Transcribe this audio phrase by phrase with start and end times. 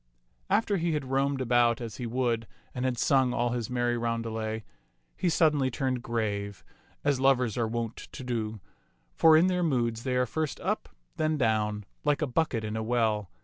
[0.49, 4.63] After he had roamed about as he would and had sung all his merry roundelay,
[5.15, 6.63] he suddenly turned grave,
[7.03, 8.59] as lovers are wont to do;
[9.13, 12.81] for in their moods they are first up, then down, like a bucket in a
[12.81, 13.29] well.